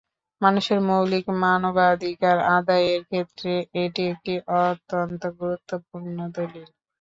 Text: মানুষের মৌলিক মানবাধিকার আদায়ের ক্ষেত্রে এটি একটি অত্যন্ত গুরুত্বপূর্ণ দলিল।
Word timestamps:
মানুষের 0.41 0.79
মৌলিক 0.87 1.25
মানবাধিকার 1.41 2.37
আদায়ের 2.55 3.01
ক্ষেত্রে 3.03 3.53
এটি 3.81 4.01
একটি 4.11 4.33
অত্যন্ত 4.61 5.21
গুরুত্বপূর্ণ 5.39 6.05
দলিল। 6.35 6.67